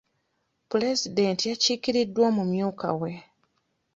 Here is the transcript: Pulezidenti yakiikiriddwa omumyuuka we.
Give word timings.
Pulezidenti 0.69 1.43
yakiikiriddwa 1.51 2.21
omumyuuka 2.29 2.89
we. 2.99 3.11